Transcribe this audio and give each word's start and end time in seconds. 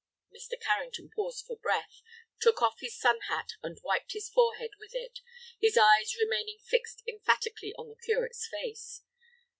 Mr. 0.35 0.59
Carrington 0.59 1.11
paused 1.15 1.45
for 1.45 1.57
breath, 1.57 2.01
took 2.39 2.59
off 2.63 2.79
his 2.79 2.97
sun 2.97 3.19
hat 3.29 3.51
and 3.61 3.77
wiped 3.83 4.13
his 4.13 4.29
forehead 4.29 4.71
with 4.79 4.95
it, 4.95 5.19
his 5.61 5.77
eyes 5.79 6.15
remaining 6.19 6.57
fixed 6.57 7.03
emphatically 7.07 7.71
on 7.77 7.87
the 7.87 7.95
Curate's 8.03 8.47
face. 8.49 9.03